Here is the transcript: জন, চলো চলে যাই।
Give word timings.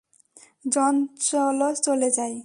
জন, 0.65 0.95
চলো 1.21 1.67
চলে 1.83 2.09
যাই। 2.11 2.35